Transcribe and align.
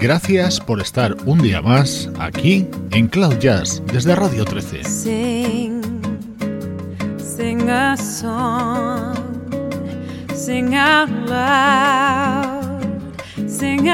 Gracias 0.00 0.58
por 0.58 0.80
estar 0.80 1.14
un 1.26 1.42
día 1.42 1.60
más 1.60 2.08
aquí 2.18 2.66
en 2.90 3.06
Cloud 3.06 3.38
Jazz 3.38 3.82
desde 3.92 4.16
Radio 4.16 4.46
13. 4.46 4.82
Sing, 4.84 5.82
sing 7.18 7.68
a 7.68 7.98
song, 7.98 9.14
sing 10.34 10.74
sing 13.46 13.90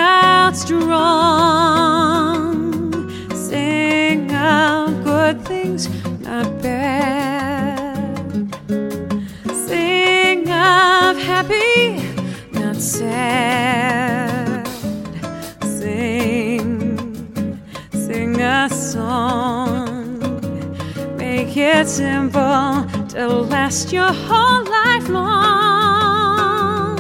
It 21.79 21.89
simple 21.89 22.87
to 23.11 23.29
last 23.53 23.93
your 23.93 24.11
whole 24.11 24.65
life 24.65 25.09
long. 25.11 26.97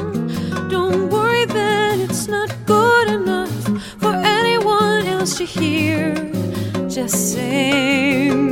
Don't 0.69 1.09
worry 1.09 1.47
that 1.47 1.99
it's 1.99 2.29
not 2.29 2.55
good 2.67 3.09
enough 3.09 3.65
for 3.99 4.13
anyone 4.15 5.07
else 5.07 5.39
to 5.39 5.47
hear. 5.47 6.15
Just 6.91 7.33
sing, 7.33 8.46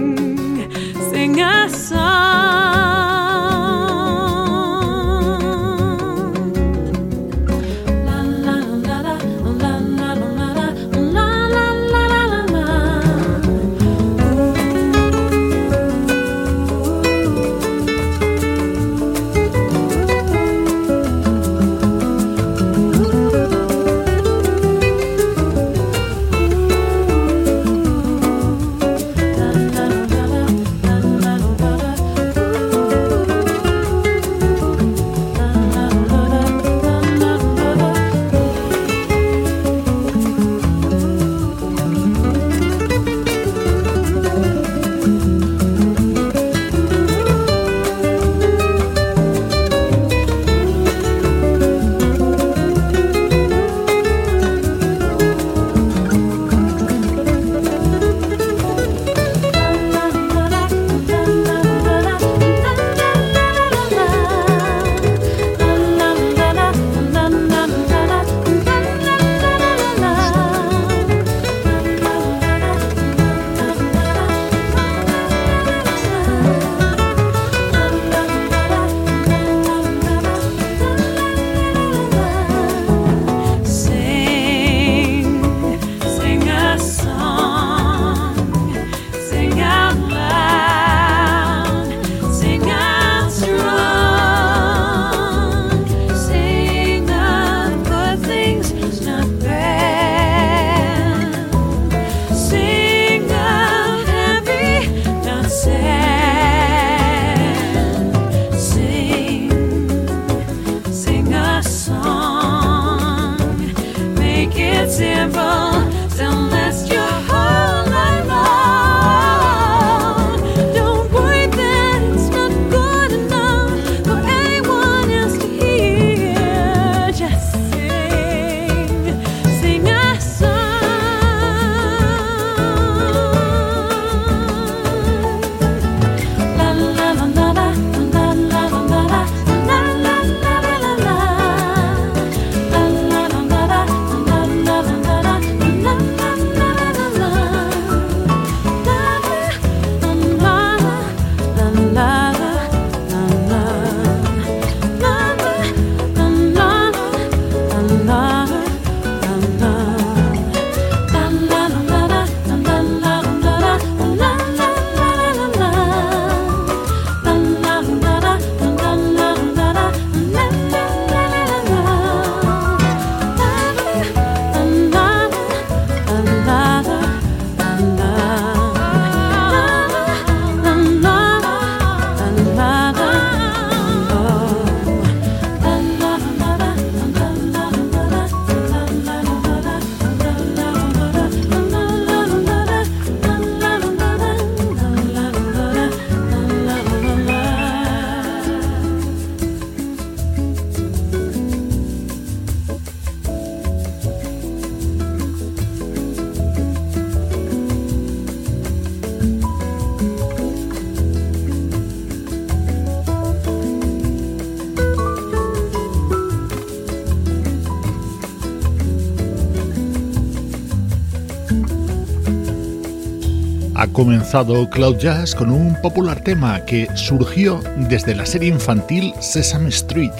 Ha 223.84 223.88
comenzado 223.88 224.70
Cloud 224.70 224.96
Jazz 224.96 225.34
con 225.34 225.50
un 225.50 225.78
popular 225.82 226.24
tema 226.24 226.64
que 226.64 226.88
surgió 226.94 227.60
desde 227.76 228.14
la 228.14 228.24
serie 228.24 228.48
infantil 228.48 229.12
Sesame 229.20 229.68
Street, 229.68 230.14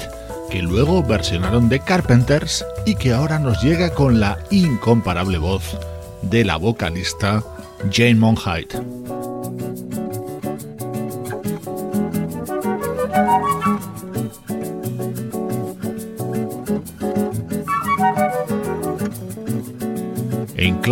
que 0.51 0.61
luego 0.61 1.03
versionaron 1.03 1.71
de 1.71 1.81
Carpenters 1.81 2.63
y 2.85 2.95
que 2.95 3.15
ahora 3.15 3.39
nos 3.39 3.63
llega 3.63 3.89
con 3.95 4.21
la 4.21 4.37
incomparable 4.51 5.39
voz 5.39 5.79
de 6.21 6.45
la 6.45 6.57
vocalista 6.57 7.43
Jane 7.91 8.17
Monheit. 8.17 8.75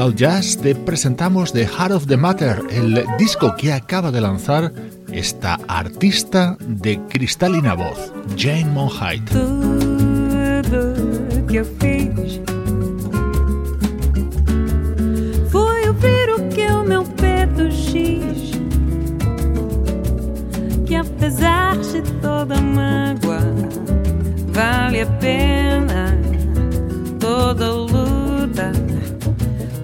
Cloud 0.02 0.16
Jazz 0.16 0.56
te 0.56 0.74
presentamos 0.74 1.52
The 1.52 1.64
Heart 1.64 1.92
of 1.92 2.06
the 2.08 2.16
Matter, 2.16 2.60
el 2.72 3.06
disco 3.20 3.54
que 3.56 3.72
acaba 3.72 4.10
de 4.10 4.20
lanzar 4.20 4.72
esta 5.12 5.60
artista 5.68 6.56
de 6.58 6.98
cristalina 7.08 7.74
voz, 7.74 8.12
Jane 8.36 8.64
Monheit. 8.64 9.22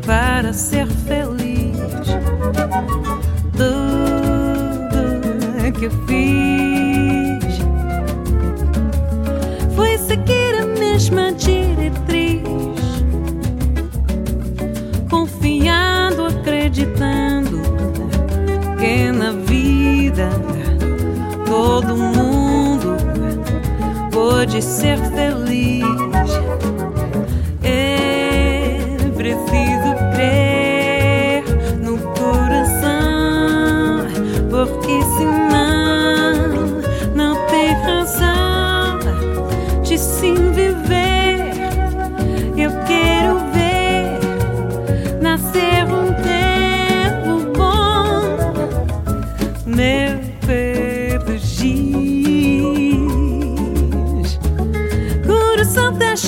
Para 0.09 0.53
ser 0.55 0.87
feliz. 0.87 1.77
Tudo 3.55 4.99
que 5.79 5.85
eu 5.85 5.91
fiz 6.07 7.59
foi 9.77 9.99
seguir 9.99 10.63
a 10.63 10.67
mesma 10.81 11.31
diretriz, 11.33 12.43
confiando, 15.11 16.25
acreditando 16.25 17.61
que 18.79 19.13
na 19.13 19.33
vida 19.33 20.31
todo 21.45 21.95
mundo 21.95 22.97
pode 24.11 24.63
ser 24.63 24.97
feliz. 25.11 25.98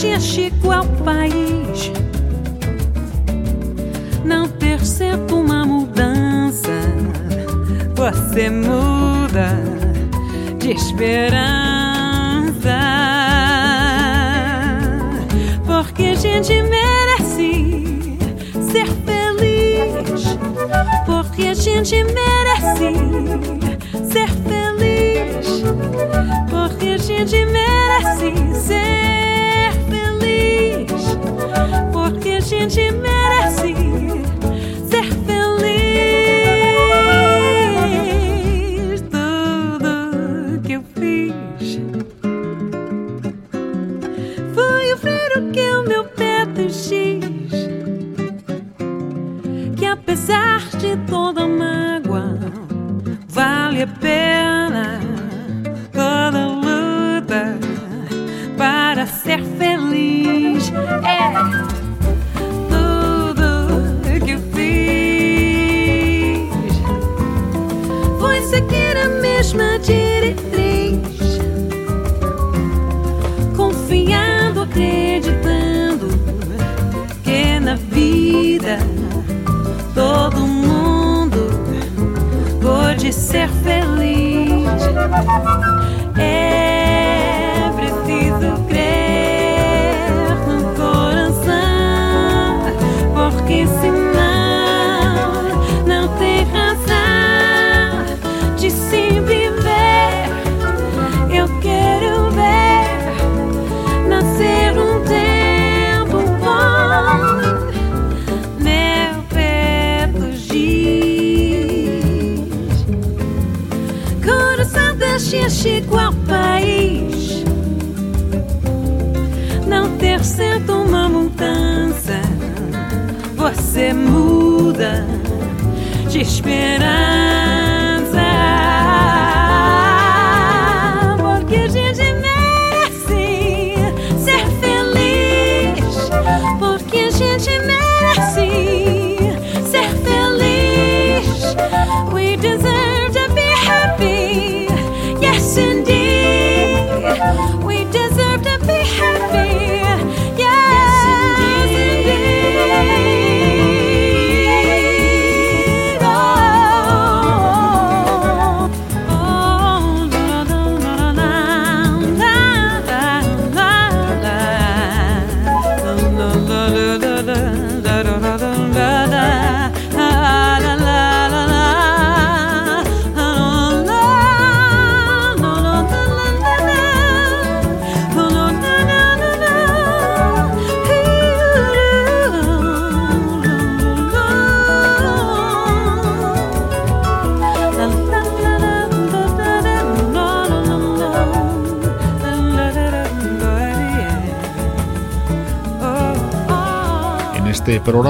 Da 0.01 0.19
Chico 0.19 0.73
ao 0.73 0.87
país 1.05 1.93
não 4.25 4.49
percebo 4.49 5.37
uma 5.37 5.67
mudança. 5.67 6.71
Você 7.95 8.49
muda 8.49 9.63
de 10.59 10.71
esperança. 10.71 11.41
Porque 15.67 16.05
a 16.05 16.15
gente 16.15 16.63
merece 16.63 18.17
ser 18.73 18.87
feliz. 19.05 20.39
Porque 21.05 21.49
a 21.49 21.55
gente 21.55 22.03
merece 22.05 22.95
ser 24.11 24.31
feliz. 24.49 25.63
Porque 26.49 26.89
a 26.89 26.97
gente 26.97 27.45
merece 27.45 28.33
ser. 28.67 29.30
Porque 31.93 32.31
a 32.31 32.41
gente 32.41 32.93
merece 32.93 33.75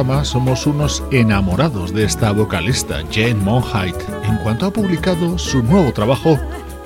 programa 0.01 0.25
somos 0.25 0.67
unos 0.67 1.05
enamorados 1.11 1.93
de 1.93 2.05
esta 2.05 2.33
vocalista, 2.33 3.03
Jane 3.13 3.35
Monheit. 3.35 3.95
En 4.25 4.39
cuanto 4.39 4.65
ha 4.65 4.73
publicado 4.73 5.37
su 5.37 5.63
nuevo 5.63 5.93
trabajo, 5.93 6.39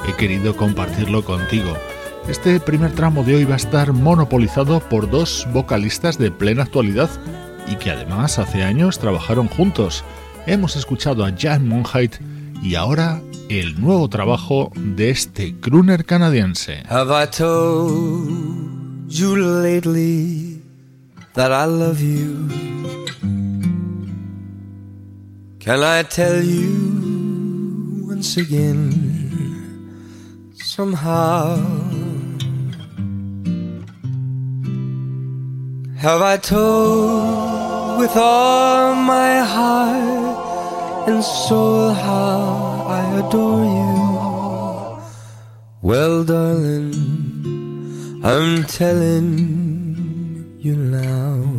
he 0.09 0.12
querido 0.14 0.56
compartirlo 0.56 1.25
contigo. 1.25 1.76
Este 2.28 2.59
primer 2.59 2.90
tramo 2.90 3.23
de 3.23 3.37
hoy 3.37 3.44
va 3.44 3.54
a 3.54 3.56
estar 3.56 3.92
monopolizado 3.92 4.80
por 4.80 5.09
dos 5.09 5.47
vocalistas 5.52 6.18
de 6.18 6.33
plena 6.33 6.64
actualidad 6.64 7.09
y 7.68 7.76
que 7.76 7.92
además 7.92 8.40
hace 8.40 8.64
años 8.64 8.99
trabajaron 8.99 9.47
juntos. 9.47 10.02
Hemos 10.47 10.75
escuchado 10.75 11.25
a 11.25 11.33
Jan 11.38 11.68
Monheit 11.68 12.16
y 12.64 12.75
ahora 12.75 13.23
el 13.49 13.80
nuevo 13.80 14.09
trabajo 14.09 14.73
de 14.75 15.11
este 15.11 15.54
crooner 15.61 16.04
canadiense. 16.04 16.83
Have 16.88 17.12
I 17.12 17.28
told 17.28 19.09
you 19.09 19.37
lately 19.37 20.61
that 21.35 21.52
I 21.52 21.71
love 21.71 22.00
you? 22.00 22.75
Can 25.64 25.83
I 25.83 26.02
tell 26.02 26.42
you 26.42 28.04
once 28.06 28.37
again? 28.37 28.92
Somehow. 30.56 31.56
Have 35.97 36.21
I 36.21 36.37
told 36.37 37.99
with 37.99 38.14
all 38.14 38.94
my 38.94 39.38
heart 39.40 41.09
and 41.09 41.25
soul 41.25 41.94
how 41.94 42.85
I 42.87 43.21
adore 43.21 43.64
you? 43.64 45.00
Well, 45.80 46.25
darling, 46.25 46.92
I'm 48.23 48.64
telling 48.64 50.59
you 50.59 50.76
now. 50.76 51.53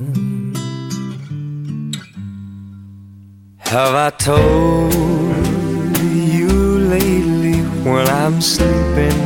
Have 3.68 3.96
I 3.96 4.12
told 4.12 4.94
you 6.38 6.50
lately 6.88 7.62
when 7.84 8.08
I'm 8.08 8.40
sleeping? 8.40 9.20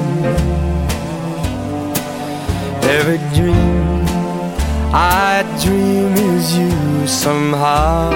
Every 2.81 3.19
dream 3.35 4.05
I 4.93 5.43
dream 5.61 6.13
is 6.13 6.57
you 6.57 7.05
somehow. 7.05 8.11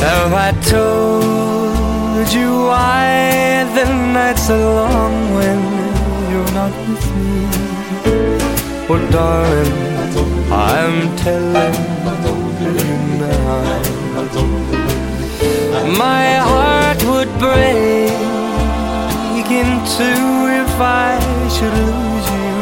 Have 0.00 0.32
I 0.32 0.52
told 0.68 2.32
you 2.32 2.64
why 2.66 3.68
the 3.74 3.84
nights 4.14 4.48
are 4.50 4.58
long 4.58 5.34
when 5.34 5.60
you're 6.30 6.52
not 6.52 6.72
with 6.88 7.06
me? 7.16 7.46
Oh, 8.88 8.98
darling, 9.12 9.72
I'm 10.50 11.16
telling. 11.18 12.41
My 15.98 16.36
heart 16.48 17.00
would 17.04 17.30
break 17.38 18.12
in 19.50 19.70
two 19.96 20.48
if 20.62 20.80
I 20.80 21.18
should 21.54 21.74
lose 21.74 22.28
you. 22.36 22.54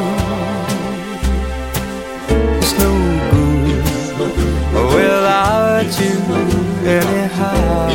It's 2.59 2.73
no 2.78 2.90
good 3.30 3.85
without 4.95 5.90
you 6.00 6.16
anyhow. 6.99 7.88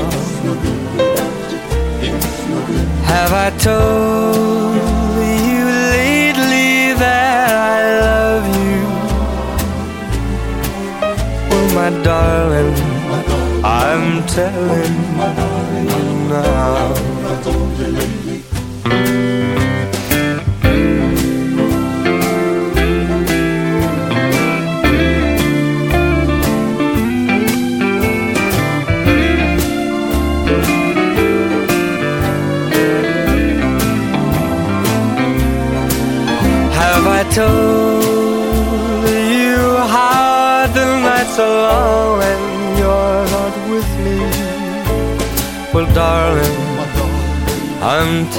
Have 3.03 3.33
I 3.33 3.49
told 3.57 5.04
darling, 12.03 12.75
I'm 13.63 14.25
telling 14.27 14.95
you 15.87 16.29
now. 16.29 16.95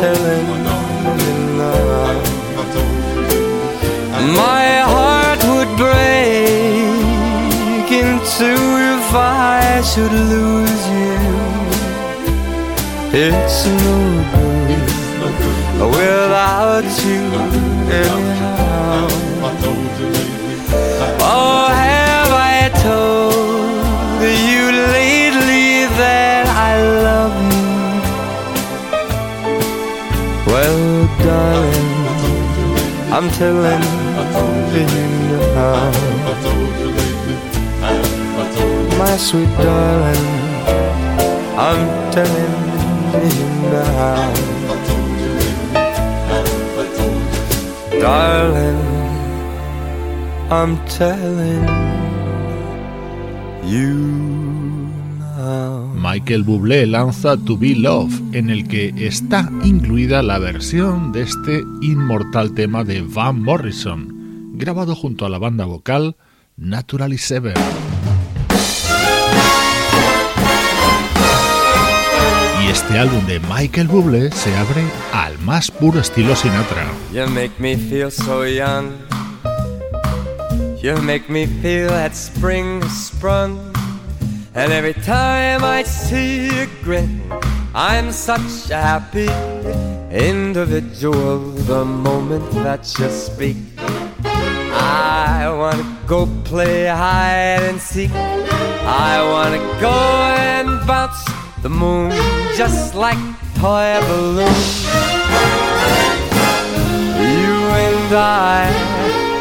Telling 0.01 0.47
you 0.47 1.39
now. 1.57 1.87
My 4.45 4.69
heart 4.93 5.41
would 5.51 5.73
break 5.79 7.07
in 8.01 8.19
two 8.37 8.65
if 8.95 9.09
I 9.15 9.81
should 9.91 10.13
lose 10.13 10.85
you. 11.01 11.17
It's 13.25 13.59
no 13.85 13.99
good 14.33 14.87
without 15.97 16.89
you 17.07 17.23
anyhow. 18.05 19.09
Oh, 21.23 21.69
have 21.83 22.33
I 22.33 22.61
told 22.83 23.16
telling 33.39 33.83
you 34.73 35.39
now. 35.55 35.91
My 38.97 39.17
sweet 39.19 39.53
darling, 39.59 40.27
I'm 41.59 41.83
telling 42.13 42.55
you 43.29 43.49
now. 43.71 44.33
Darling, 48.01 48.83
I'm 50.51 50.73
telling 50.87 51.76
Michael 56.27 56.43
Bublé 56.43 56.87
lanza 56.87 57.37
To 57.37 57.57
Be 57.57 57.77
Love, 57.77 58.21
en 58.33 58.51
el 58.51 58.67
que 58.67 58.93
está 58.97 59.49
incluida 59.63 60.25
la 60.25 60.41
versión 60.41 61.13
de 61.13 61.23
este 61.23 61.63
inmortal 61.83 62.53
tema 62.53 62.83
de 62.83 63.01
Van 63.03 63.41
Morrison, 63.41 64.51
grabado 64.55 64.97
junto 64.97 65.25
a 65.25 65.29
la 65.29 65.39
banda 65.39 65.67
vocal 65.67 66.17
Naturally 66.57 67.17
Seven. 67.17 67.55
Y 72.61 72.71
este 72.71 72.99
álbum 72.99 73.25
de 73.27 73.39
Michael 73.49 73.87
Bublé 73.87 74.33
se 74.33 74.53
abre 74.57 74.83
al 75.13 75.39
más 75.43 75.71
puro 75.71 76.01
estilo 76.01 76.35
Sinatra. 76.35 76.89
You 77.15 77.29
make 77.29 77.53
me 77.61 77.77
feel 77.77 78.11
so 78.11 78.45
young. 78.45 78.95
You 80.83 81.01
make 81.03 81.29
me 81.29 81.47
feel 81.47 81.87
that 81.87 82.15
spring 82.15 82.83
sprung. 82.91 83.76
And 84.57 84.73
every 84.73 84.95
time 84.95 85.63
I 85.63 85.83
see 85.83 86.47
you 86.47 86.67
grin, 86.83 87.21
I'm 87.75 88.11
such 88.11 88.71
a 88.71 88.81
happy 88.81 89.29
individual. 90.11 91.51
The 91.69 91.85
moment 91.85 92.51
that 92.65 92.81
you 92.99 93.11
speak, 93.11 93.59
I 94.25 95.45
wanna 95.61 95.85
go 96.07 96.27
play 96.45 96.87
hide 96.87 97.65
and 97.69 97.79
seek. 97.79 98.11
I 98.15 99.21
wanna 99.33 99.61
go 99.79 99.99
and 100.49 100.87
bounce 100.87 101.23
the 101.61 101.69
moon 101.69 102.13
just 102.57 102.95
like 102.95 103.21
toy 103.61 104.01
balloon. 104.09 104.57
You 107.21 107.57
and 107.85 108.11
I 108.17 108.73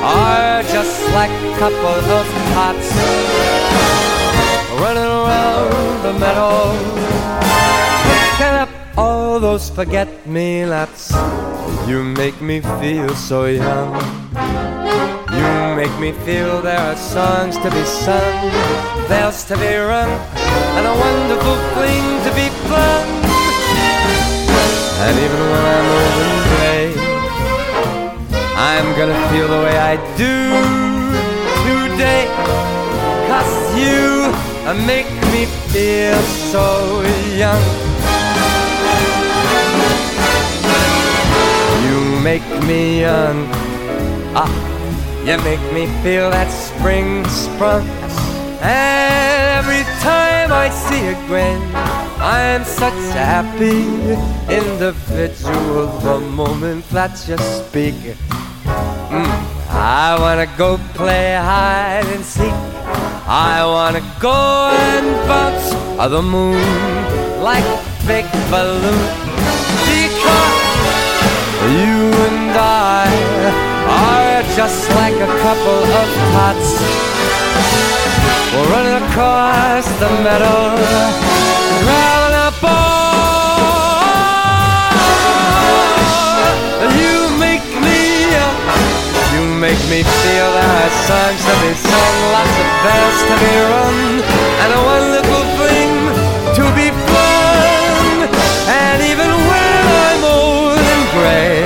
are 0.03 0.63
just 0.63 0.99
like 1.13 1.31
a 1.31 1.57
couple 1.57 1.99
of 2.19 2.27
tots 2.53 3.64
running 4.79 5.03
around 5.03 6.03
the 6.03 6.13
meadow, 6.19 6.71
picking 8.07 8.55
up 8.63 8.69
all 8.97 9.39
those 9.39 9.69
forget-me-nots. 9.69 11.13
You 11.87 12.03
make 12.03 12.41
me 12.41 12.61
feel 12.79 13.09
so 13.15 13.45
young. 13.45 13.93
You 15.37 15.75
make 15.75 15.95
me 15.99 16.11
feel 16.25 16.61
there 16.61 16.79
are 16.79 16.95
songs 16.95 17.57
to 17.57 17.69
be 17.71 17.83
sung, 17.83 18.51
bells 19.07 19.43
to 19.45 19.55
be 19.57 19.75
rung, 19.75 20.11
and 20.77 20.85
a 20.87 20.95
wonderful 21.05 21.57
fling 21.73 22.07
to 22.25 22.31
be 22.39 22.47
flung. 22.67 23.07
And 25.05 25.15
even 25.25 25.41
when 25.51 25.63
I'm 25.75 25.87
old 25.99 26.17
and 26.25 26.41
gray, 26.51 26.87
I'm 28.55 28.87
gonna 28.97 29.19
feel 29.29 29.47
the 29.47 29.61
way 29.65 29.77
I 29.77 29.95
do 30.17 30.45
make 34.73 35.09
me 35.31 35.45
feel 35.69 36.19
so 36.51 37.01
young. 37.35 37.61
You 41.85 42.19
make 42.21 42.47
me 42.65 43.01
young. 43.01 43.47
Ah, 44.35 44.49
you 45.23 45.37
make 45.43 45.61
me 45.71 45.85
feel 46.01 46.31
that 46.31 46.49
spring 46.49 47.23
sprung. 47.29 47.87
And 48.61 49.59
every 49.59 49.83
time 50.01 50.51
I 50.51 50.69
see 50.69 51.07
a 51.07 51.15
grin, 51.27 51.61
I'm 52.19 52.63
such 52.63 52.93
a 53.13 53.25
happy 53.35 53.85
individual. 54.49 55.87
The 55.99 56.19
moment 56.19 56.89
that 56.89 57.13
you 57.27 57.37
speak, 57.37 57.95
I 59.77 60.17
wanna 60.19 60.47
go 60.57 60.77
play 60.93 61.35
hide 61.35 62.05
and 62.15 62.23
seek. 62.23 62.53
I 63.27 63.63
wanna 63.65 64.01
go 64.19 64.71
and 64.71 65.07
bounce 65.27 65.73
on 65.99 66.11
the 66.11 66.21
moon 66.21 66.63
like 67.43 67.63
a 67.63 67.83
big 68.07 68.25
balloon. 68.49 68.99
Because 69.83 70.75
you 71.75 71.99
and 72.27 72.55
I 72.55 73.05
are 73.99 74.43
just 74.55 74.89
like 74.91 75.15
a 75.15 75.31
couple 75.43 75.81
of 76.01 76.07
tots. 76.31 76.69
We're 78.53 78.69
running 78.71 79.03
across 79.03 79.85
the 79.99 80.09
meadow, 80.23 80.75
grabbing 81.83 82.35
a 82.47 82.61
ball. 82.61 83.14
Make 89.65 89.89
me 89.89 90.03
feel 90.03 90.47
there 90.53 90.73
are 90.85 90.93
songs 91.09 91.41
to 91.41 91.53
be 91.65 91.73
sung, 91.73 92.17
lots 92.37 92.55
of 92.63 92.69
bells 92.85 93.19
to 93.29 93.35
be 93.43 93.53
rung, 93.73 94.01
and 94.61 94.69
a 94.77 94.81
wonderful 94.93 95.43
thing 95.57 95.91
to 96.57 96.63
be 96.77 96.87
fun. 97.09 98.29
And 98.69 98.97
even 99.11 99.31
when 99.49 99.81
I'm 100.05 100.21
old 100.37 100.77
and 100.93 101.03
gray, 101.17 101.65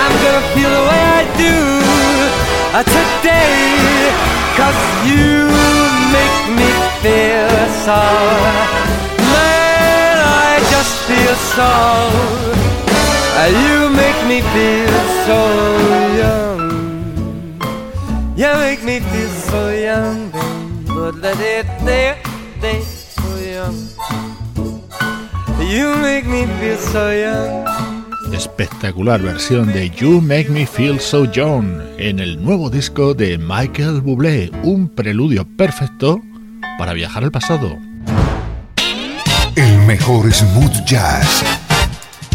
I'm 0.00 0.14
gonna 0.24 0.44
feel 0.56 0.72
the 0.78 0.84
way 0.88 1.02
I 1.20 1.22
do 1.46 1.56
uh, 2.78 2.84
today. 2.96 3.60
Cause 4.56 4.80
you 5.04 5.52
make 6.16 6.38
me 6.58 6.68
feel 7.04 7.52
so. 7.84 8.00
Man, 9.36 10.16
I 10.48 10.52
just 10.72 10.94
feel 11.08 11.36
so. 11.56 11.72
Uh, 13.36 13.48
You 13.64 13.76
make 14.02 14.20
me 14.30 14.38
feel 14.54 14.96
so 15.26 15.40
young. 16.20 16.41
You 18.92 19.00
make 19.00 19.10
me 19.10 19.16
feel 19.16 19.30
so 19.50 19.70
young, 19.70 20.30
babe. 20.30 20.94
But 20.94 21.14
let 21.22 21.40
it 21.40 21.66
there, 21.82 22.18
there, 22.60 22.82
so 22.82 23.38
young. 23.40 23.88
You 25.66 25.96
make 25.96 26.26
me 26.26 26.44
feel 26.60 26.76
so 26.76 27.10
young. 27.10 27.64
Espectacular 28.34 29.22
versión 29.22 29.72
de 29.72 29.88
You 29.88 30.20
Make 30.20 30.50
Me 30.50 30.66
Feel 30.66 31.00
So 31.00 31.24
Young 31.24 31.80
en 31.96 32.20
el 32.20 32.44
nuevo 32.44 32.68
disco 32.68 33.14
de 33.14 33.38
Michael 33.38 34.02
Bublé, 34.02 34.50
un 34.62 34.90
preludio 34.90 35.46
perfecto 35.56 36.20
para 36.76 36.92
viajar 36.92 37.24
al 37.24 37.30
pasado. 37.30 37.78
El 39.56 39.78
mejor 39.86 40.30
smooth 40.30 40.84
jazz 40.84 41.42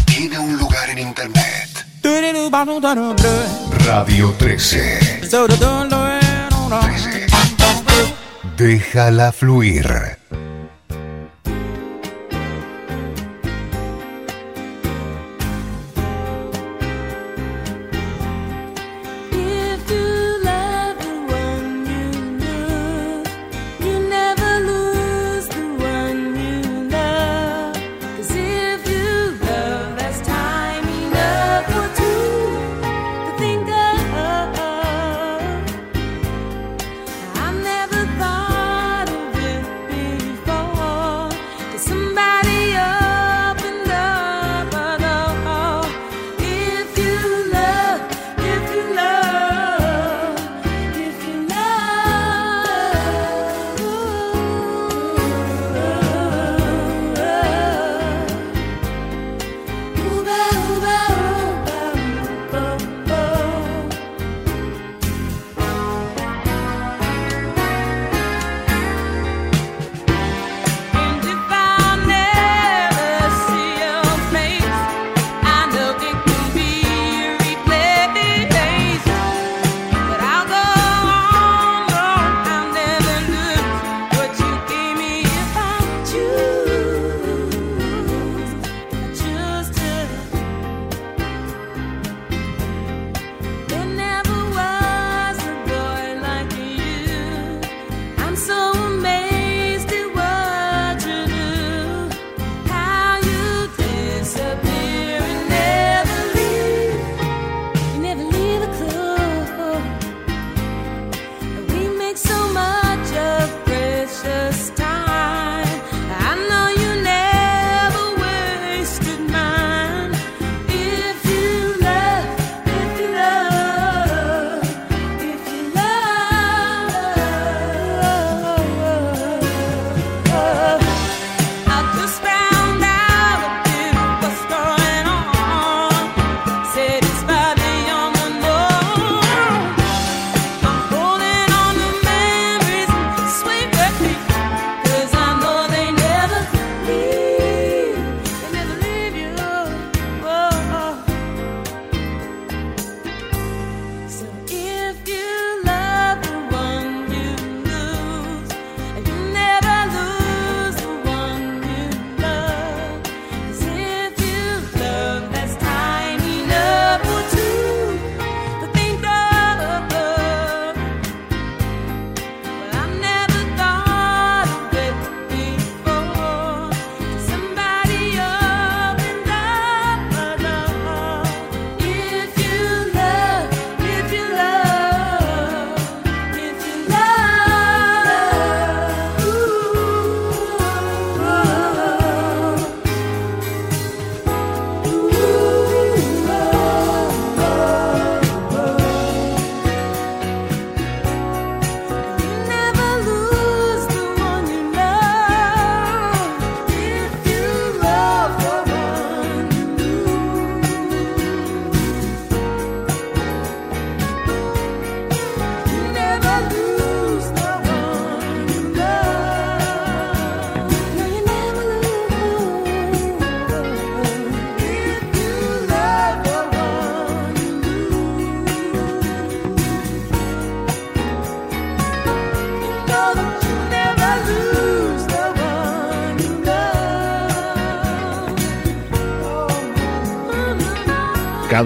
tiene 0.06 0.36
un 0.40 0.58
lugar 0.58 0.90
en 0.90 0.98
internet. 0.98 1.68
Radio 3.86 4.34
13. 4.38 5.20
13. 6.68 7.32
Déjala 8.58 9.32
fluir. 9.32 10.18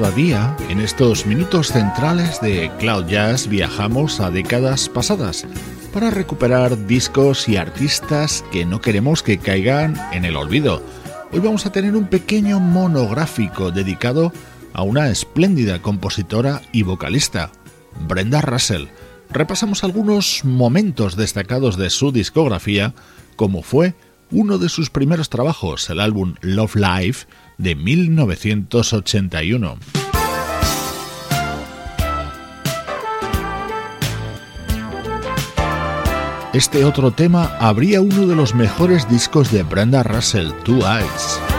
Cada 0.02 0.16
día, 0.16 0.56
en 0.68 0.80
estos 0.80 1.26
minutos 1.26 1.68
centrales 1.68 2.40
de 2.40 2.72
Cloud 2.80 3.06
Jazz, 3.06 3.46
viajamos 3.46 4.18
a 4.18 4.32
décadas 4.32 4.88
pasadas 4.88 5.46
para 5.92 6.10
recuperar 6.10 6.88
discos 6.88 7.48
y 7.48 7.56
artistas 7.56 8.44
que 8.50 8.64
no 8.64 8.80
queremos 8.80 9.22
que 9.22 9.38
caigan 9.38 9.94
en 10.12 10.24
el 10.24 10.34
olvido. 10.34 10.82
Hoy 11.30 11.38
vamos 11.38 11.66
a 11.66 11.70
tener 11.70 11.94
un 11.94 12.08
pequeño 12.08 12.58
monográfico 12.58 13.70
dedicado 13.70 14.32
a 14.72 14.82
una 14.82 15.08
espléndida 15.08 15.80
compositora 15.80 16.62
y 16.72 16.82
vocalista, 16.82 17.52
Brenda 18.08 18.40
Russell. 18.40 18.86
Repasamos 19.30 19.84
algunos 19.84 20.44
momentos 20.44 21.14
destacados 21.14 21.76
de 21.76 21.90
su 21.90 22.10
discografía, 22.10 22.92
como 23.36 23.62
fue 23.62 23.94
uno 24.32 24.58
de 24.58 24.68
sus 24.68 24.90
primeros 24.90 25.28
trabajos, 25.28 25.88
el 25.90 26.00
álbum 26.00 26.34
Love 26.40 26.74
Life 26.74 27.26
de 27.62 27.76
1981. 27.76 29.78
Este 36.52 36.84
otro 36.84 37.12
tema 37.12 37.56
habría 37.60 38.02
uno 38.02 38.26
de 38.26 38.36
los 38.36 38.54
mejores 38.54 39.08
discos 39.08 39.50
de 39.50 39.62
Brenda 39.62 40.02
Russell, 40.02 40.50
Two 40.64 40.80
Eyes. 40.80 41.51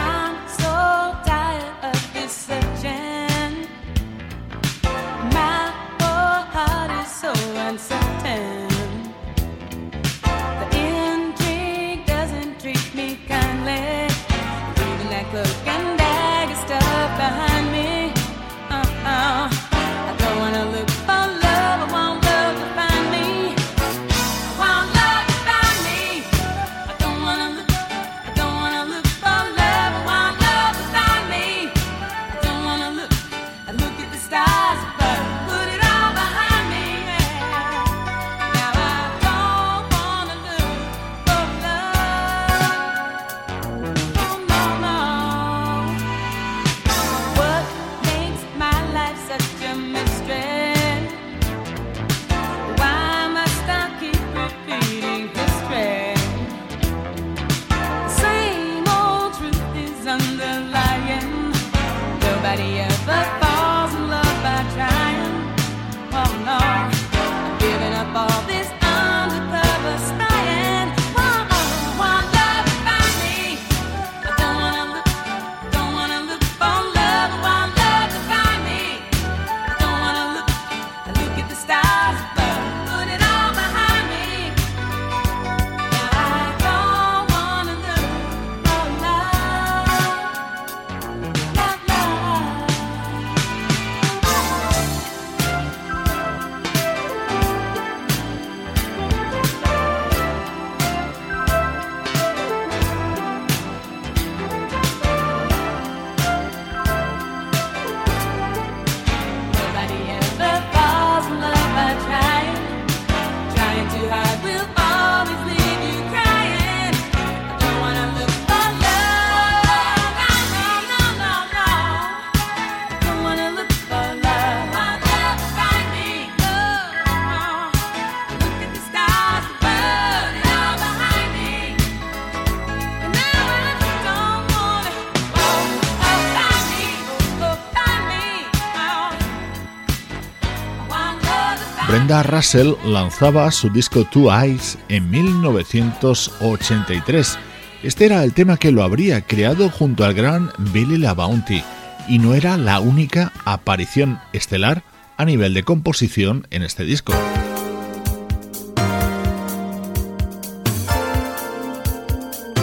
Russell 142.22 142.74
lanzaba 142.84 143.50
su 143.50 143.70
disco 143.70 144.04
Two 144.04 144.32
Eyes 144.32 144.78
en 144.88 145.10
1983. 145.10 147.36
Este 147.82 148.06
era 148.06 148.22
el 148.22 148.32
tema 148.32 148.56
que 148.56 148.70
lo 148.70 148.84
habría 148.84 149.22
creado 149.22 149.68
junto 149.70 150.04
al 150.04 150.14
gran 150.14 150.52
Billy 150.58 150.98
LaBounty 150.98 151.64
y 152.08 152.18
no 152.18 152.34
era 152.34 152.56
la 152.56 152.80
única 152.80 153.32
aparición 153.44 154.20
estelar 154.32 154.82
a 155.16 155.24
nivel 155.24 155.54
de 155.54 155.64
composición 155.64 156.46
en 156.50 156.62
este 156.62 156.84
disco. 156.84 157.12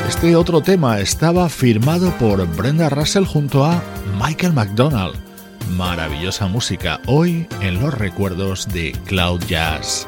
Este 0.08 0.36
otro 0.36 0.62
tema 0.62 1.00
estaba 1.00 1.50
firmado 1.50 2.12
por 2.18 2.46
Brenda 2.56 2.90
Russell 2.90 3.26
junto 3.26 3.66
a 3.66 3.82
Michael 4.20 4.54
McDonald 4.54 5.31
maravillosa 5.72 6.48
música 6.48 7.00
hoy 7.08 7.48
en 7.62 7.80
los 7.82 7.94
recuerdos 7.94 8.68
de 8.68 8.92
Cloud 9.06 9.42
Jazz. 9.48 10.08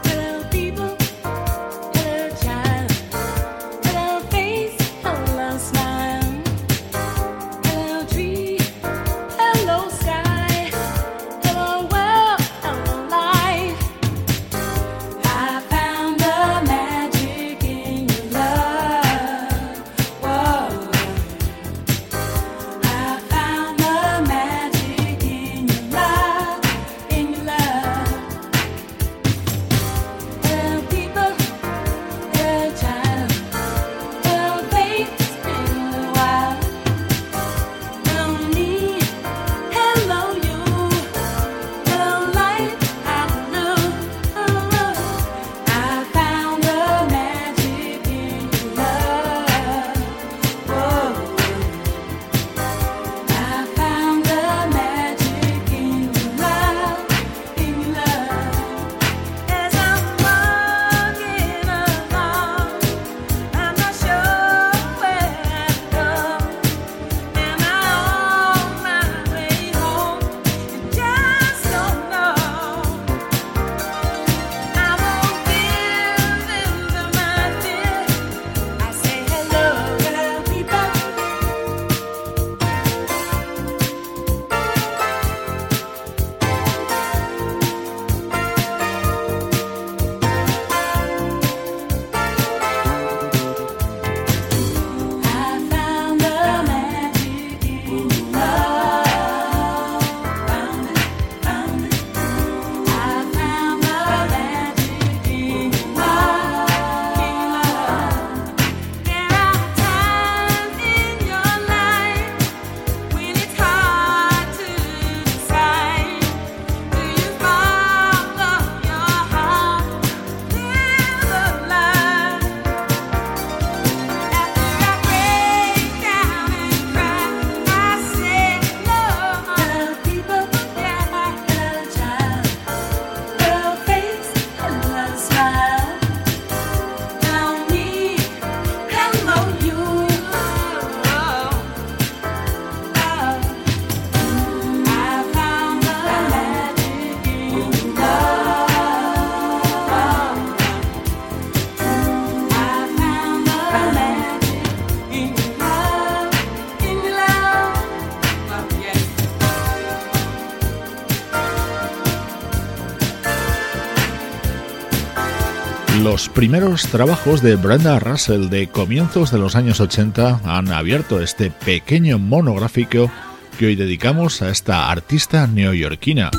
Primeros 166.33 166.87
trabajos 166.87 167.41
de 167.41 167.55
Brenda 167.55 167.99
Russell 167.99 168.49
de 168.49 168.67
comienzos 168.67 169.31
de 169.31 169.37
los 169.37 169.55
años 169.55 169.79
80 169.79 170.41
han 170.43 170.71
abierto 170.71 171.21
este 171.21 171.51
pequeño 171.51 172.19
monográfico 172.19 173.11
que 173.57 173.67
hoy 173.67 173.75
dedicamos 173.75 174.41
a 174.41 174.49
esta 174.49 174.89
artista 174.89 175.47
neoyorquina. 175.47 176.31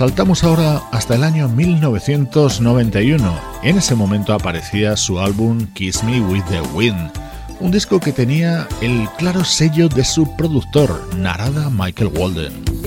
Saltamos 0.00 0.44
ahora 0.44 0.80
hasta 0.92 1.14
el 1.14 1.24
año 1.24 1.46
1991. 1.48 3.40
En 3.62 3.76
ese 3.76 3.94
momento 3.94 4.32
aparecía 4.32 4.96
su 4.96 5.20
álbum 5.20 5.66
Kiss 5.74 6.02
Me 6.04 6.22
With 6.22 6.44
The 6.44 6.62
Wind, 6.72 7.10
un 7.60 7.70
disco 7.70 8.00
que 8.00 8.12
tenía 8.12 8.66
el 8.80 9.08
claro 9.18 9.44
sello 9.44 9.88
de 9.88 10.04
su 10.04 10.36
productor, 10.36 11.14
Narada 11.16 11.70
Michael 11.70 12.10
Walden. 12.16 12.79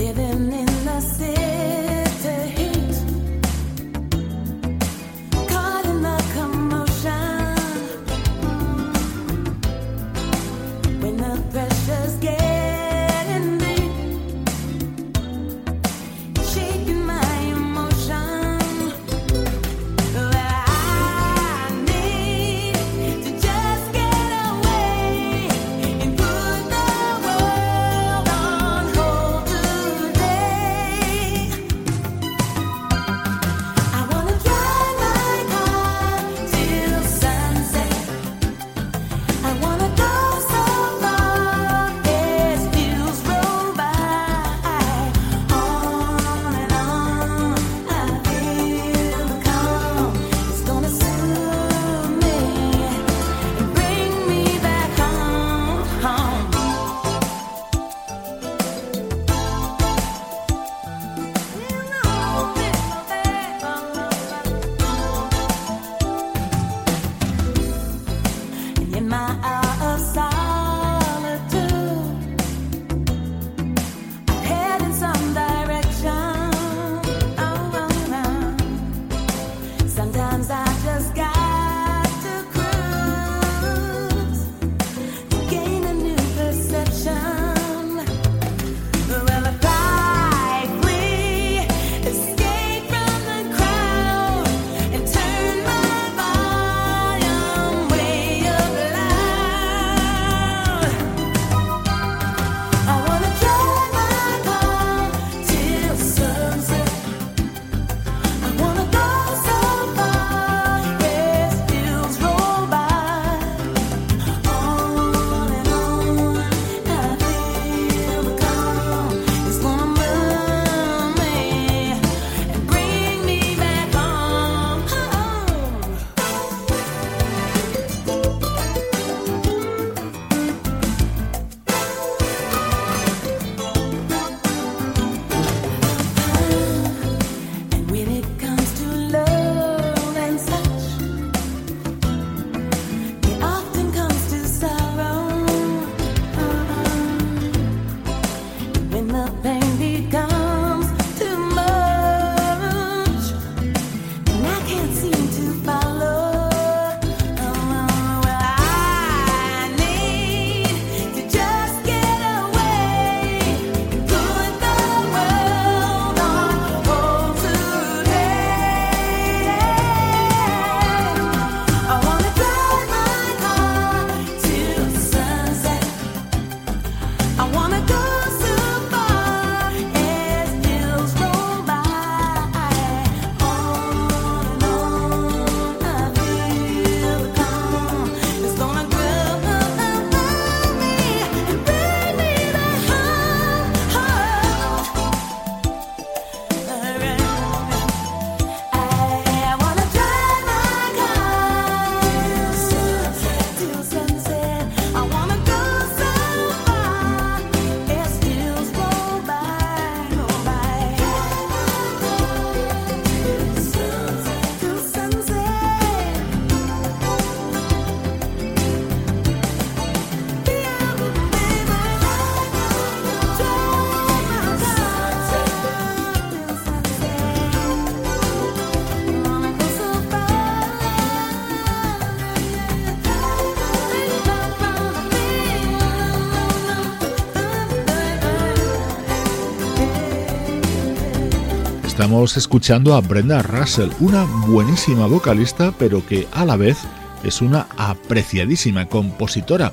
Estamos 242.14 242.36
escuchando 242.36 242.94
a 242.94 243.00
Brenda 243.00 243.42
Russell, 243.42 243.90
una 243.98 244.22
buenísima 244.46 245.08
vocalista, 245.08 245.74
pero 245.76 246.06
que 246.06 246.28
a 246.30 246.44
la 246.44 246.56
vez 246.56 246.78
es 247.24 247.42
una 247.42 247.66
apreciadísima 247.76 248.86
compositora. 248.86 249.72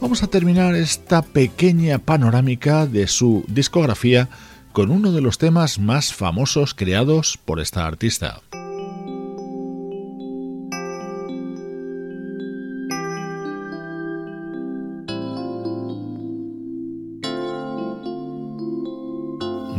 Vamos 0.00 0.22
a 0.22 0.28
terminar 0.28 0.76
esta 0.76 1.20
pequeña 1.20 1.98
panorámica 1.98 2.86
de 2.86 3.08
su 3.08 3.44
discografía 3.48 4.28
con 4.70 4.92
uno 4.92 5.10
de 5.10 5.20
los 5.20 5.38
temas 5.38 5.80
más 5.80 6.14
famosos 6.14 6.74
creados 6.74 7.36
por 7.44 7.58
esta 7.58 7.88
artista. 7.88 8.40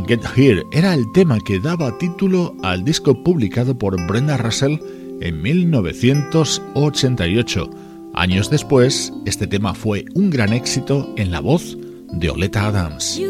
Get 0.06 0.20
Here 0.36 0.62
era 0.72 0.92
el 0.94 1.10
tema 1.12 1.38
que 1.40 1.60
daba 1.60 1.96
título 1.98 2.56
al 2.62 2.84
disco 2.84 3.22
publicado 3.22 3.78
por 3.78 4.00
Brenda 4.06 4.36
Russell 4.36 4.78
en 5.20 5.40
1988. 5.42 7.70
Años 8.14 8.50
después, 8.50 9.12
este 9.26 9.46
tema 9.46 9.74
fue 9.74 10.04
un 10.14 10.30
gran 10.30 10.52
éxito 10.52 11.14
en 11.16 11.30
la 11.30 11.38
voz 11.40 11.78
de 12.08 12.30
Oleta 12.30 12.66
Adams. 12.66 13.20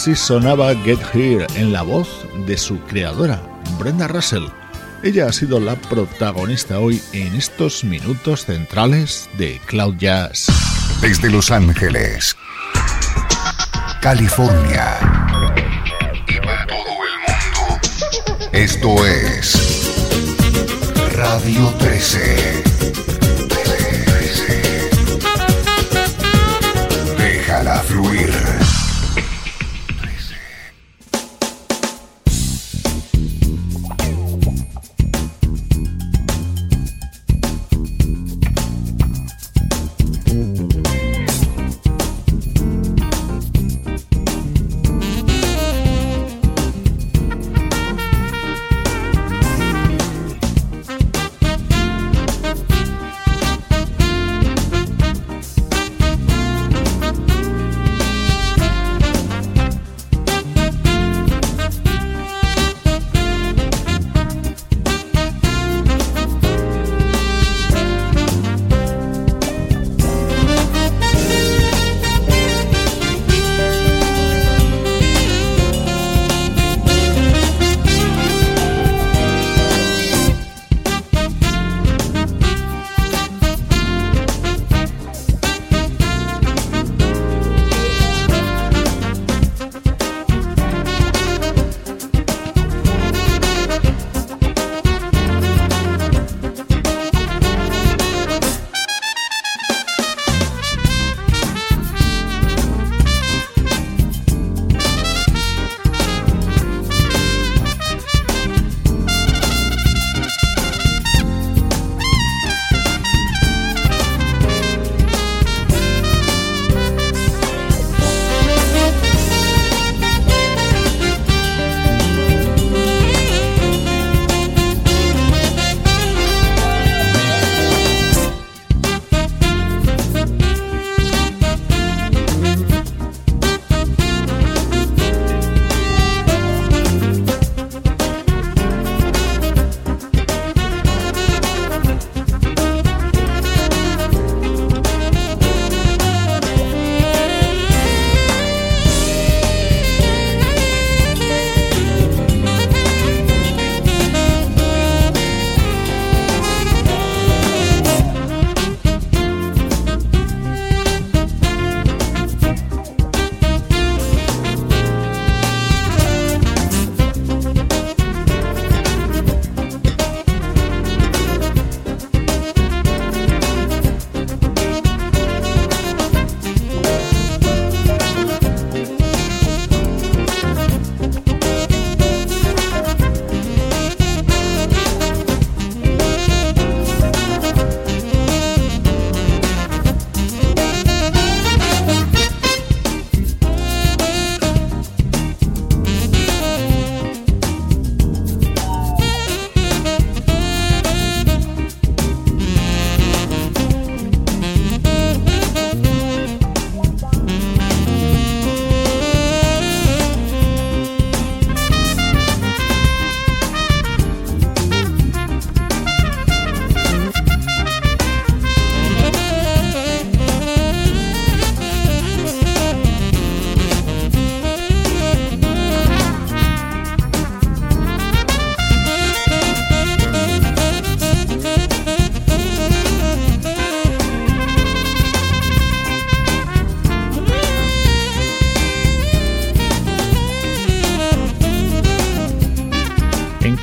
así 0.00 0.16
sonaba 0.16 0.74
Get 0.76 0.98
Here 1.12 1.46
en 1.56 1.74
la 1.74 1.82
voz 1.82 2.08
de 2.46 2.56
su 2.56 2.80
creadora, 2.84 3.38
Brenda 3.78 4.08
Russell. 4.08 4.46
Ella 5.02 5.26
ha 5.26 5.32
sido 5.32 5.60
la 5.60 5.76
protagonista 5.76 6.78
hoy 6.78 7.02
en 7.12 7.34
estos 7.34 7.84
minutos 7.84 8.46
centrales 8.46 9.28
de 9.36 9.60
Cloud 9.66 9.96
Jazz. 9.98 10.46
Desde 11.02 11.28
Los 11.28 11.50
Ángeles, 11.50 12.34
California 14.00 14.96
y 16.26 16.36
para 16.38 16.66
todo 16.66 16.96
el 17.04 17.14
mundo, 17.26 18.48
esto 18.52 19.06
es 19.06 19.90
Radio 21.14 21.74
13. 21.78 22.62
Déjala 27.18 27.80
fluir. 27.80 28.59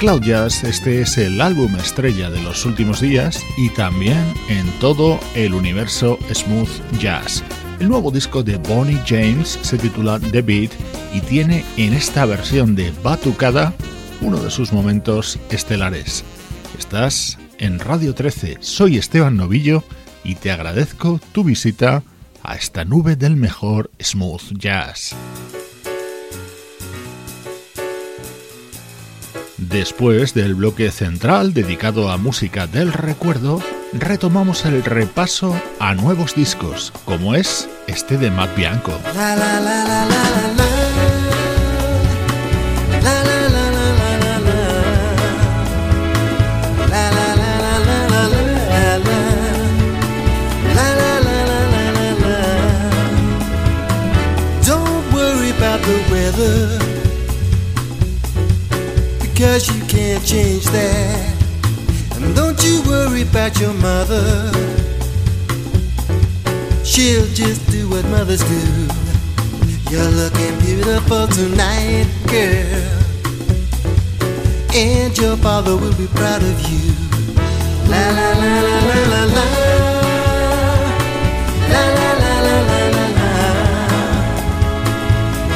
Cloud 0.08 0.24
Jazz 0.24 0.64
este 0.64 1.02
es 1.02 1.18
el 1.18 1.42
álbum 1.42 1.76
estrella 1.76 2.30
de 2.30 2.42
los 2.42 2.66
últimos 2.66 3.02
días 3.02 3.44
y 3.58 3.70
también 3.72 4.34
en 4.48 4.66
todo 4.80 5.20
el 5.36 5.54
universo 5.54 6.18
smooth 6.34 6.70
jazz. 6.98 7.44
El 7.82 7.90
nuevo 7.90 8.10
disco 8.10 8.42
de 8.42 8.56
Bonnie 8.56 9.02
James 9.06 9.60
se 9.62 9.78
titula 9.78 10.18
The 10.18 10.42
Beat 10.42 10.72
y 11.14 11.20
tiene 11.20 11.66
en 11.76 11.94
esta 11.94 12.26
versión 12.26 12.74
de 12.74 12.94
Batucada 13.04 13.74
uno 14.22 14.38
de 14.40 14.50
sus 14.50 14.72
momentos 14.72 15.38
estelares. 15.50 16.24
Estás 16.80 17.38
en 17.58 17.78
Radio 17.78 18.16
13, 18.16 18.60
soy 18.62 18.96
Esteban 18.98 19.36
Novillo 19.36 19.84
y 20.24 20.36
te 20.36 20.52
agradezco 20.52 21.20
tu 21.34 21.44
visita 21.44 22.02
a 22.44 22.56
esta 22.56 22.86
nube 22.86 23.18
del 23.18 23.36
mejor 23.36 23.92
smooth 24.00 24.54
jazz. 24.54 25.14
Después 29.70 30.34
del 30.34 30.56
bloque 30.56 30.92
central 30.92 31.54
dedicado 31.54 32.10
a 32.10 32.18
música 32.18 32.68
del 32.68 32.94
recuerdo, 32.94 33.62
retomamos 33.92 34.66
el 34.66 34.82
repaso 34.82 35.60
a 35.80 35.94
nuevos 35.94 36.36
discos, 36.36 36.94
como 37.04 37.36
es 37.36 37.68
este 37.86 38.18
de 38.18 38.32
Matt 38.32 38.56
Bianco. 38.56 38.94
She'll 66.98 67.28
just 67.28 67.62
do 67.70 67.88
what 67.88 68.04
mothers 68.06 68.42
do. 68.42 68.88
You're 69.92 70.10
looking 70.18 70.58
beautiful 70.62 71.28
tonight, 71.28 72.08
girl. 72.26 72.82
And 74.74 75.16
your 75.16 75.38
father 75.38 75.78
will 75.78 75.94
be 75.94 76.08
proud 76.08 76.42
of 76.42 76.60
you. 76.68 76.92
La 77.88 78.10
la 78.18 78.30
la 78.42 78.62
la 78.68 78.80
la 78.90 79.00
la 79.14 79.24
la. 79.36 79.46
La 81.70 81.84
la 81.98 82.10
la 82.22 82.34
la 82.48 82.58
la 82.66 82.82
la 82.96 83.06
la. 83.20 83.32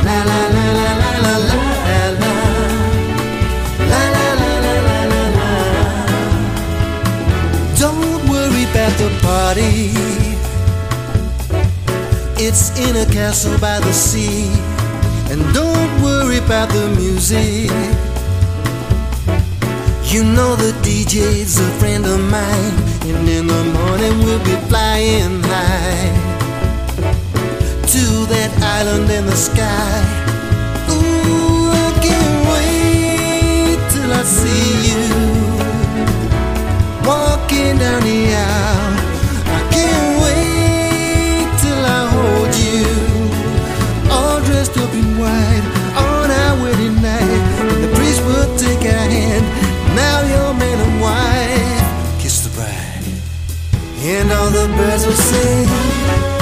La 0.06 0.18
la 0.30 0.42
la 0.56 0.66
la 0.78 0.90
la 1.00 1.10
la 1.22 1.32
la. 1.38 1.50
Don't 7.80 8.30
worry 8.30 8.64
about 8.70 8.94
the 9.00 9.10
party. 9.24 10.01
It's 12.54 12.78
in 12.78 12.98
a 12.98 13.06
castle 13.06 13.58
by 13.60 13.80
the 13.80 13.94
sea. 13.94 14.52
And 15.32 15.42
don't 15.54 16.04
worry 16.04 16.38
about 16.40 16.68
the 16.68 16.90
music. 17.00 17.72
You 20.12 20.26
know 20.26 20.58
the 20.58 20.74
DJ's 20.84 21.58
a 21.62 21.70
friend 21.80 22.06
of 22.06 22.20
mine. 22.20 22.76
And 23.08 23.30
in 23.30 23.48
the 23.48 23.64
morning 23.78 24.20
we'll 24.26 24.44
be 24.44 24.58
flying 24.68 25.42
high 25.44 26.12
to 27.94 28.04
that 28.34 28.52
island 28.62 29.10
in 29.10 29.26
the 29.28 29.38
sky. 29.38 30.02
Ooh, 30.92 31.72
I 31.72 31.90
can't 32.04 32.38
wait 32.52 33.80
till 33.94 34.12
I 34.12 34.24
see 34.24 34.90
you 34.92 35.08
walking 37.08 37.78
down 37.78 38.02
the 38.02 38.36
aisle. 38.36 38.91
And 54.22 54.32
all 54.32 54.50
the 54.52 54.68
birds 54.78 55.06
will 55.06 55.14
sing. 55.14 56.41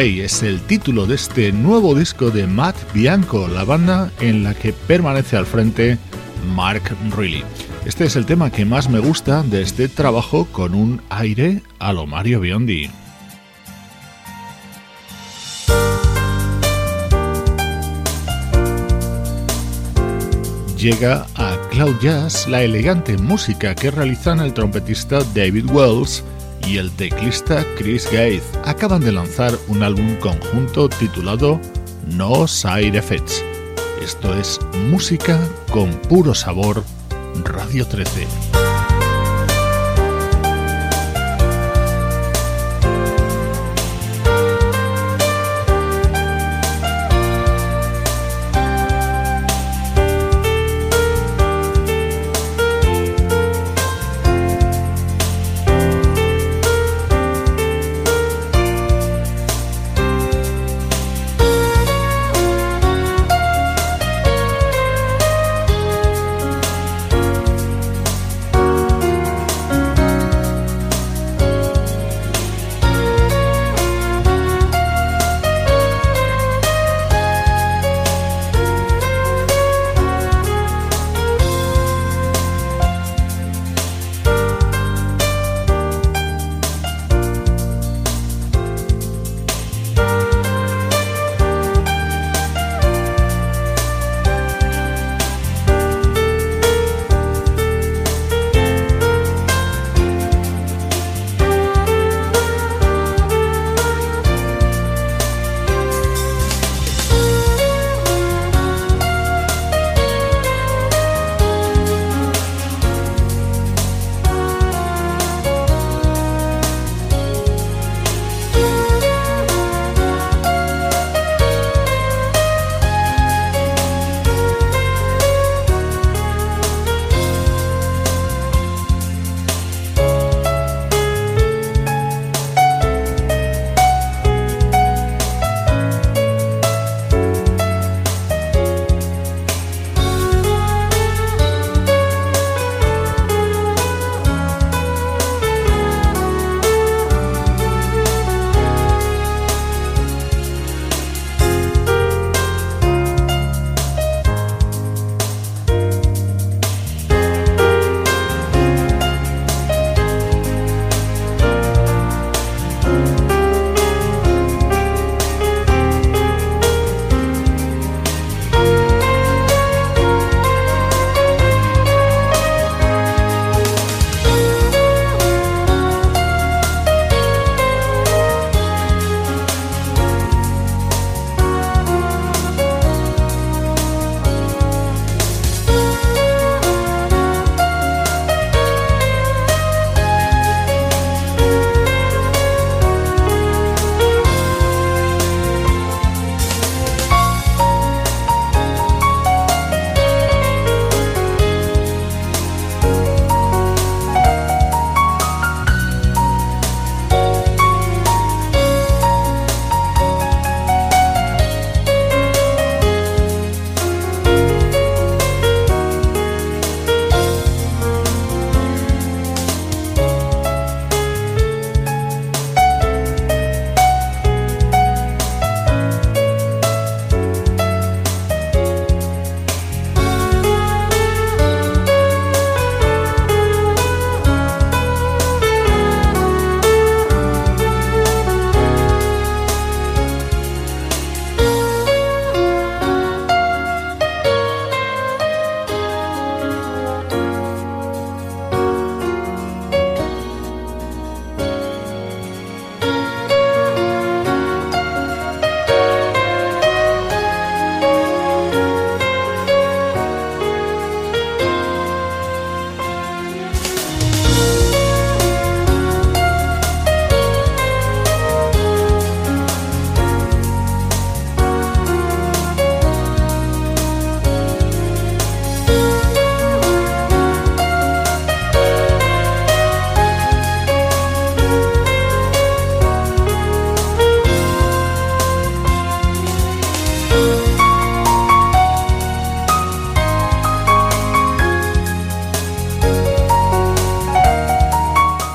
Es 0.00 0.42
el 0.42 0.60
título 0.60 1.06
de 1.06 1.14
este 1.14 1.52
nuevo 1.52 1.94
disco 1.94 2.30
de 2.30 2.48
Matt 2.48 2.74
Bianco, 2.92 3.46
la 3.46 3.62
banda 3.62 4.10
en 4.18 4.42
la 4.42 4.52
que 4.52 4.72
permanece 4.72 5.36
al 5.36 5.46
frente 5.46 5.98
Mark 6.52 6.82
Reilly. 7.16 7.44
Este 7.86 8.04
es 8.04 8.16
el 8.16 8.26
tema 8.26 8.50
que 8.50 8.64
más 8.64 8.90
me 8.90 8.98
gusta 8.98 9.44
de 9.44 9.62
este 9.62 9.88
trabajo 9.88 10.46
con 10.50 10.74
un 10.74 11.00
aire 11.10 11.62
a 11.78 11.92
lo 11.92 12.08
Mario 12.08 12.40
Biondi. 12.40 12.90
Llega 20.76 21.26
a 21.36 21.56
Cloud 21.70 22.00
Jazz 22.00 22.48
la 22.48 22.62
elegante 22.62 23.16
música 23.16 23.76
que 23.76 23.92
realizan 23.92 24.40
el 24.40 24.52
trompetista 24.52 25.20
David 25.34 25.70
Wells 25.70 26.24
y 26.66 26.78
el 26.78 26.90
teclista 26.92 27.64
Chris 27.76 28.08
Gaith. 28.10 28.42
Acaban 28.64 29.00
de 29.00 29.12
lanzar 29.12 29.52
un 29.68 29.82
álbum 29.82 30.16
conjunto 30.16 30.88
titulado 30.88 31.60
No 32.06 32.46
Side 32.46 32.96
Effects. 32.96 33.42
Esto 34.02 34.34
es 34.34 34.60
música 34.90 35.38
con 35.70 35.90
puro 36.08 36.34
sabor 36.34 36.84
Radio 37.44 37.86
13. 37.86 38.73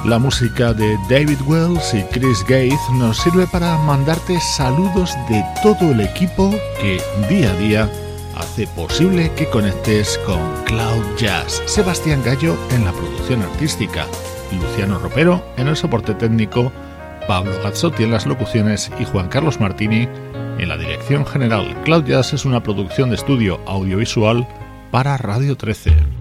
La 0.10 0.18
música 0.18 0.74
de 0.74 0.97
David 1.07 1.38
Wells 1.45 1.93
y 1.93 2.01
Chris 2.05 2.41
Gates 2.41 2.80
nos 2.93 3.16
sirve 3.18 3.45
para 3.45 3.78
mandarte 3.78 4.39
saludos 4.39 5.14
de 5.30 5.45
todo 5.62 5.91
el 5.91 6.01
equipo 6.01 6.49
que 6.82 6.99
día 7.30 7.51
a 7.51 7.55
día 7.57 7.91
hace 8.36 8.66
posible 8.66 9.32
que 9.36 9.47
conectes 9.51 10.20
con 10.26 10.39
Cloud 10.66 11.05
Jazz. 11.16 11.62
Sebastián 11.68 12.24
Gallo 12.26 12.57
en 12.72 12.86
la 12.86 12.91
producción 12.91 13.43
artística, 13.43 14.07
Luciano 14.51 14.97
Ropero 14.97 15.45
en 15.57 15.68
el 15.68 15.76
soporte 15.76 16.16
técnico, 16.16 16.72
Pablo 17.28 17.53
Gazzotti 17.62 18.01
en 18.01 18.12
las 18.12 18.26
locuciones 18.26 18.89
y 18.99 19.05
Juan 19.05 19.30
Carlos 19.30 19.60
Martini 19.60 20.10
en 20.57 20.70
la 20.70 20.78
dirección 20.78 21.24
general. 21.24 21.80
Cloud 21.84 22.05
Jazz 22.05 22.34
es 22.34 22.45
una 22.45 22.64
producción 22.64 23.10
de 23.10 23.16
estudio 23.16 23.60
audiovisual 23.68 24.47
para 24.89 25.18
Radio 25.18 25.55
13. 25.55 26.18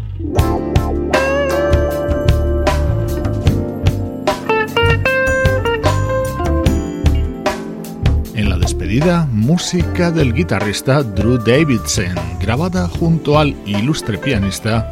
Música 9.31 10.11
del 10.11 10.33
guitarrista 10.33 11.05
Drew 11.05 11.39
Davidson, 11.39 12.15
grabada 12.41 12.89
junto 12.89 13.39
al 13.39 13.55
ilustre 13.65 14.19
pianista 14.19 14.91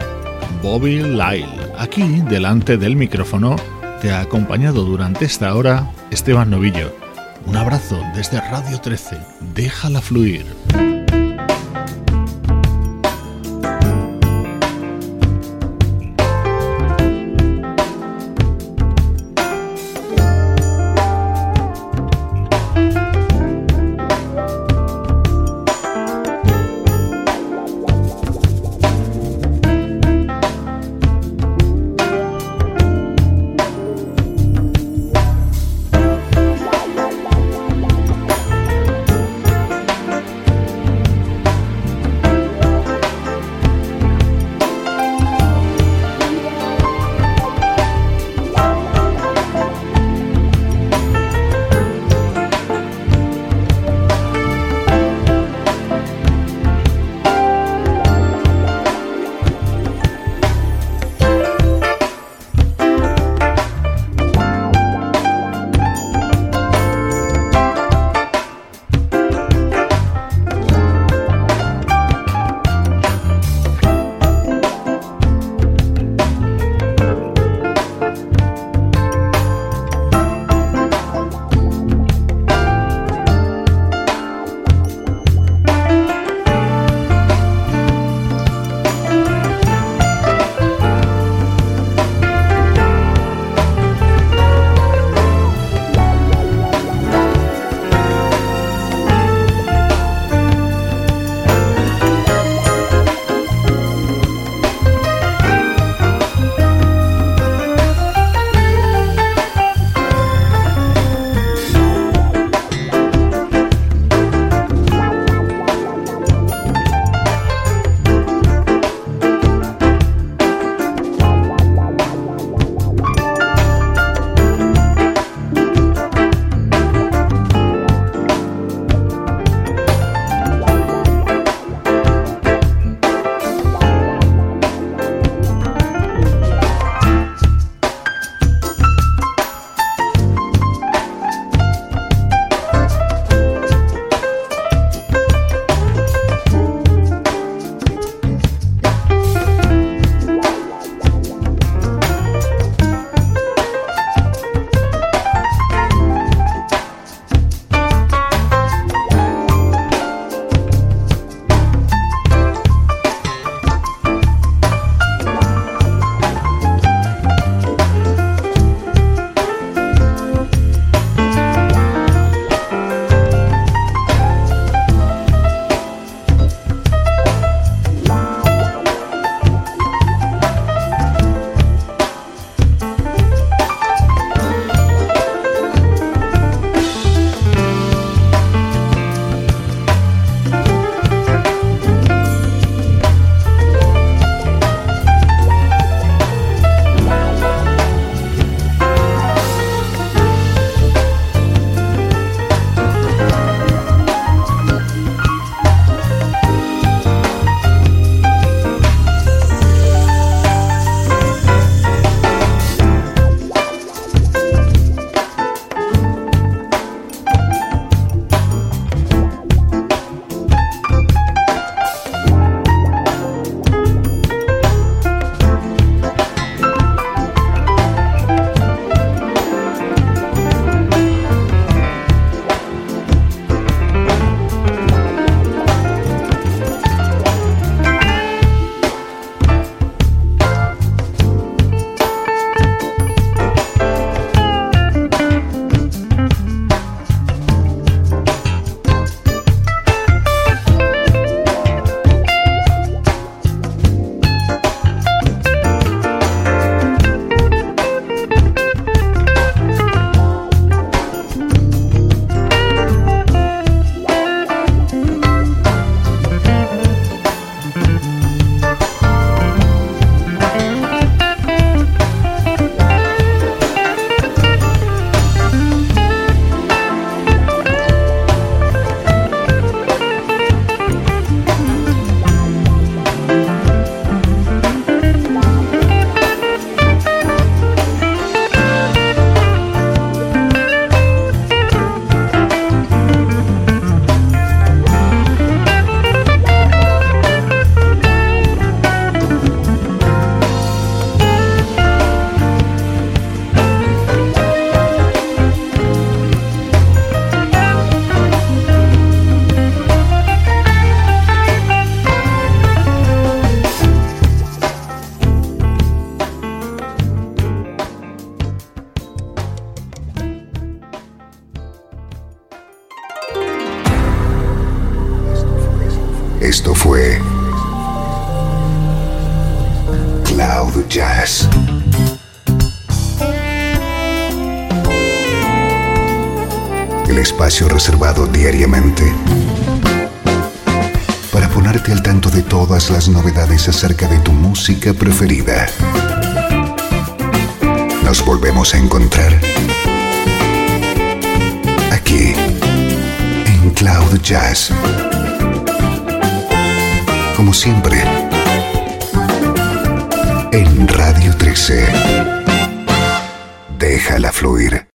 Bobby 0.62 1.02
Lyle. 1.02 1.72
Aquí, 1.76 2.22
delante 2.28 2.76
del 2.76 2.94
micrófono, 2.94 3.56
te 4.00 4.12
ha 4.12 4.20
acompañado 4.20 4.84
durante 4.84 5.24
esta 5.24 5.52
hora 5.56 5.90
Esteban 6.12 6.50
Novillo. 6.50 6.94
Un 7.46 7.56
abrazo 7.56 8.00
desde 8.14 8.40
Radio 8.40 8.80
13. 8.80 9.18
Déjala 9.54 10.00
fluir. 10.00 10.46